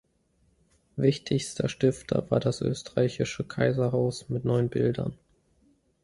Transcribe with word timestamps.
Wichtigster 0.95 1.69
Stifter 1.69 2.31
war 2.31 2.39
das 2.39 2.61
österreichische 2.61 3.43
Kaiserhaus 3.43 4.29
mit 4.29 4.45
neun 4.45 4.67
Bildern. 4.67 5.13